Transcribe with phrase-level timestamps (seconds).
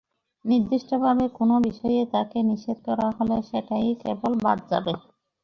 [0.45, 4.93] নির্দিষ্টভাবে কোনো বিষয়ে তাকে নিষেধ করা হলে সেটাই কেবল বাদ যাবে।